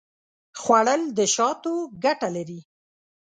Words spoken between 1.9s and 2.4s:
ګټه